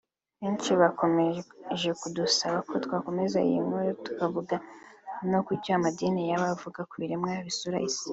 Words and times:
Benshi 0.39 0.69
bakomeje 0.81 1.89
kudusaba 2.01 2.57
ko 2.69 2.73
twakomeza 2.85 3.37
iyi 3.47 3.59
nkuru 3.65 3.91
tukavuga 4.05 4.55
no 5.31 5.39
kucyo 5.45 5.69
amadini 5.77 6.21
yaba 6.29 6.45
avuga 6.55 6.79
ku 6.89 6.95
biremwa 7.01 7.31
bisura 7.47 7.77
isi 7.89 8.09